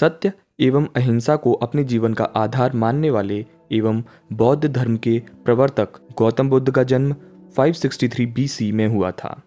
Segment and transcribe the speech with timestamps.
[0.00, 5.88] सत्य एवं अहिंसा को अपने जीवन का आधार मानने वाले एवं बौद्ध धर्म के प्रवर्तक
[6.18, 7.14] गौतम बुद्ध का जन्म
[7.58, 9.42] 563 बीसी में हुआ था।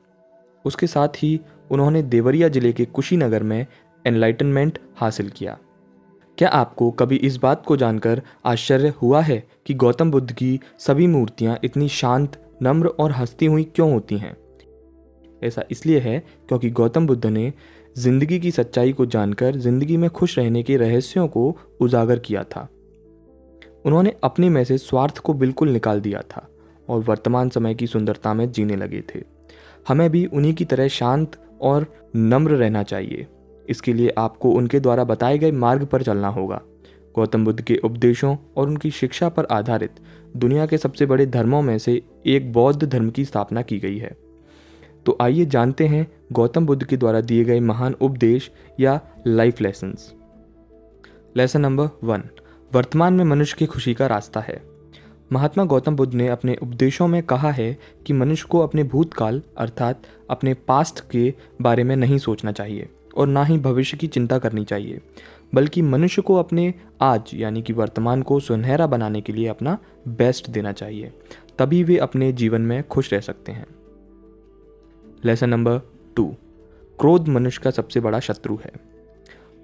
[0.65, 1.41] उसके साथ ही
[1.71, 3.65] उन्होंने देवरिया ज़िले के कुशीनगर में
[4.07, 5.57] एनलाइटनमेंट हासिल किया।
[6.37, 11.07] क्या आपको कभी इस बात को जानकर आश्चर्य हुआ है कि गौतम बुद्ध की सभी
[11.07, 14.37] मूर्तियाँ इतनी शांत, नम्र और हंसती हुई क्यों होती हैं?
[15.43, 17.53] ऐसा इसलिए है क्योंकि गौतम बुद्ध ने
[17.95, 22.67] ज़िंदगी की सच्चाई को जानकर ज़िंदगी में खुश रहने के रहस्यों को उजागर किया था।
[23.85, 26.47] उन्होंने अपने में से स्वार्थ को बिल्कुल निकाल दिया था
[26.89, 29.23] और वर्तमान समय की सुंदरता में जीने लगे थे।
[29.87, 33.27] हमें भी उन्हीं की तरह शांत और नम्र रहना चाहिए।
[33.69, 36.61] इसके लिए आपको उनके द्वारा बताए गए मार्ग पर चलना होगा।
[37.15, 39.95] गौतम बुद्ध के उपदेशों और उनकी शिक्षा पर आधारित
[40.37, 44.15] दुनिया के सबसे बड़े धर्मों में से एक बौद्ध धर्म की स्थापना की गई है।
[45.09, 50.13] तो आइए जानते हैं गौतम बुद्ध के द्वारा दिए गए महान उपदेश या life lessons
[51.37, 52.23] lesson number one
[52.73, 54.61] वर्तमान में मनुष्य की खुशी का रास्ता है।
[55.31, 60.01] महात्मा गौतम बुद्ध ने अपने उपदेशों में कहा है कि मनुष्य को अपने भूतकाल, अर्थात
[60.29, 64.63] अपने पास्ट के बारे में नहीं सोचना चाहिए और ना ही भविष्य की चिंता करनी
[64.63, 65.01] चाहिए,
[65.55, 70.49] बल्कि मनुष्य को अपने आज, यानी कि वर्तमान को सुनहरा बनाने के लिए अपना बेस्ट
[70.49, 71.11] देना चाहिए।
[71.59, 73.65] तभी वे अपने जीवन में खुश रह सकते हैं।
[75.25, 75.79] लेसन नंबर
[76.15, 76.25] टू
[76.99, 78.71] क्रोध मनुष्य का सबसे बड़ा शत्रु है।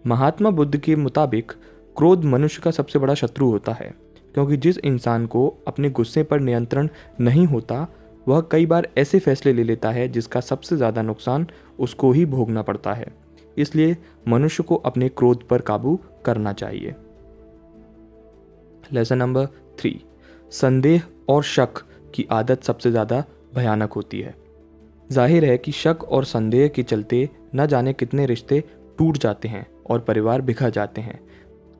[0.06, 1.52] महात्मा बुद्ध के मुताबिक
[1.98, 3.94] क्रोध मनुष्य का सबसे बड़ा शत्रु होता है,
[4.36, 6.90] क्योंकि जिस इंसान को अपने गुस्से पर नियंत्रण
[7.22, 7.88] नहीं होता,
[8.28, 11.48] वह कई बार ऐसे फैसले ले लेता है जिसका सबसे ज़्यादा नुकसान
[11.80, 13.08] उसको ही भोगना पड़ता है।
[13.58, 16.96] इसलिए मनुष्य को अपने क्रोध पर काबू करना चाहिए।
[18.94, 19.46] लेसन नंबर
[19.80, 20.00] थ्री
[20.52, 23.24] संदेह और शक की आदत सबसे ज़्यादा
[23.56, 24.45] भयानक होती है।
[25.10, 28.64] ज़ाहिर है कि शक और संदेह के चलते न जाने कितने रिश्ते
[28.98, 31.20] टूट जाते हैं और परिवार बिखर जाते हैं।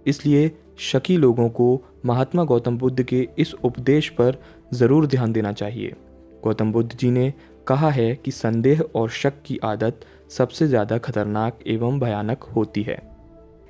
[0.06, 4.38] इसलिए शकी लोगों को महात्मा गौतम बुद्ध के इस उपदेश पर
[4.74, 5.96] ज़रूर ध्यान देना चाहिए।
[6.44, 7.34] गौतम बुद्ध जी ने
[7.68, 13.02] कहा है कि संदेह और शक की आदत सबसे ज़्यादा खतरनाक एवं भयानक होती है।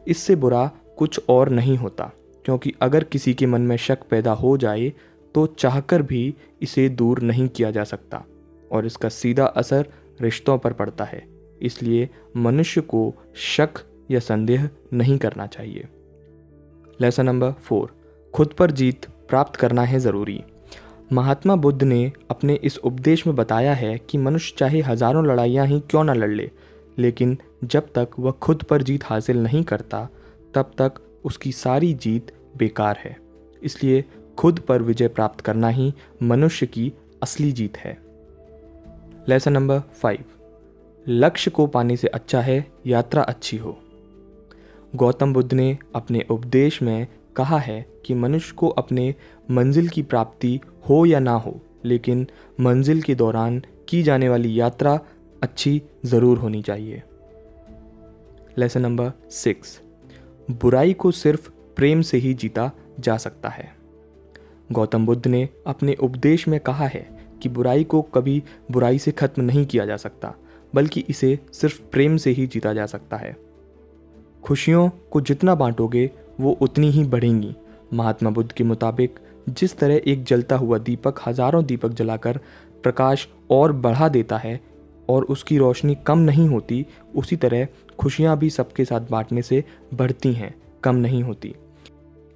[0.06, 2.12] इससे बुरा कुछ और नहीं होता,
[2.46, 4.92] क्योंकि अगर किसी के मन में शक पैदा हो जाए
[5.36, 8.24] तो चाहकर भी इसे दूर नहीं किया जा सकता।
[8.76, 9.88] और इसका सीधा असर
[10.22, 11.24] रिश्तों पर पड़ता है।
[11.62, 13.80] इसलिए मनुष्य को शक
[14.12, 15.88] या संदेह नहीं करना चाहिए।
[17.00, 17.96] लेसन नंबर फोर
[18.34, 20.44] खुद पर जीत प्राप्त करना है ज़रूरी।
[21.14, 25.80] महात्मा बुद्ध ने अपने इस उपदेश में बताया है कि मनुष्य चाहे हज़ारों लड़ाइयाँ ही
[25.82, 26.50] क्यों न लड़ ले,
[26.98, 30.08] लेकिन जब तक वह खुद पर जीत हासिल नहीं करता,
[30.56, 33.16] तब तक उसकी सारी जीत बेकार है।
[33.62, 34.04] इसलिए
[34.38, 35.94] खुद पर विजय प्राप्त करना ही
[36.24, 36.92] मनुष्य की
[37.24, 37.98] असली जीत है।
[39.30, 40.24] लेसन नंबर फाइव
[41.08, 43.78] लक्ष्य को पाने से अच्छा है, यात्रा अच्छी हो।
[44.96, 49.16] गौतम बुद्ध ने अपने उपदेश में कहा है कि मनुष्य को अपने
[49.52, 50.60] मंजिल की प्राप्ति
[50.90, 52.28] हो या ना हो, लेकिन
[52.60, 55.00] मंजिल के दौरान की जाने वाली यात्रा
[55.44, 57.02] अच्छी ज़रूर होनी चाहिए।
[58.58, 59.80] लेसन नंबर सिक्स
[60.52, 63.74] बुराई को सिर्फ़ प्रेम से ही जीता जा सकता है।
[64.72, 68.42] गौतम बुद्ध ने अपने उपदेश में कहा है कि बुराई को कभी
[68.72, 70.34] बुराई से खत्म नहीं किया जा सकता,
[70.74, 73.36] बल्कि इसे सिर्फ़ प्रेम से ही जीता जा सकता है।
[74.44, 76.10] खुशियों को जितना बांटोगे,
[76.40, 77.56] वो उतनी ही बढ़ेंगी।
[77.94, 79.20] महात्मा बुद्ध के मुताबिक,
[79.50, 82.40] जिस तरह एक जलता हुआ दीपक हज़ारों दीपक जलाकर
[82.84, 84.60] प्रकाश और बढ़ा देता है
[85.10, 86.86] और उसकी रोशनी कम नहीं होती,
[87.16, 87.68] उसी तरह
[88.00, 89.64] खुशियाँ भी सबके साथ बांटने से
[89.94, 90.54] बढ़ती हैं,
[90.84, 91.54] कम नहीं होती।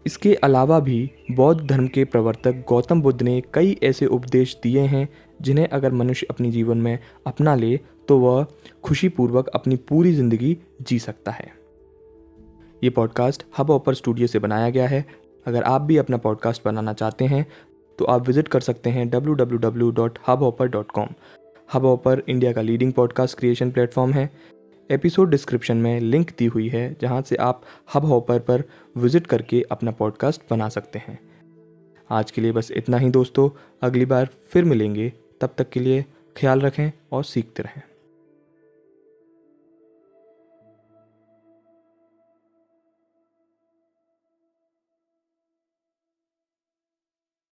[0.10, 1.00] इसके अलावा भी
[1.32, 5.08] बौद्ध धर्म के प्रवर्तक गौतम बुद्ध ने कई ऐसे उपदेश दिए हैं,
[5.42, 6.98] जिन्हें अगर मनुष्य अपने जीवन में
[7.28, 7.78] अपना ले
[8.08, 8.46] तो वह
[8.84, 11.52] खुशीपूर्वक अपनी पूरी ज़िंदगी जी सकता है।
[12.82, 15.06] ये पॉडकास्ट हब ऑपर स्टूडियो से बनाया गया है।
[15.46, 17.46] अगर आप भी अपना पॉडकास्ट बनाना चाहते हैं
[18.00, 19.92] तो आप विज़िट कर सकते हैं डब्ल्यू
[20.28, 20.44] हब
[21.70, 24.30] हबहॉपर इंडिया का लीडिंग पॉडकास्ट क्रिएशन प्लेटफॉर्म है।
[24.92, 27.62] एपिसोड डिस्क्रिप्शन में लिंक दी हुई है, जहाँ से आप
[27.96, 28.64] हब हॉपर पर
[28.98, 31.20] विज़िट करके अपना पॉडकास्ट बना सकते हैं।
[32.10, 33.50] आज के लिए बस इतना ही दोस्तों।
[33.82, 36.06] अगली बार फिर मिलेंगे। तब तक के लिए
[36.38, 37.82] ख्याल रखें और सीखते रहें।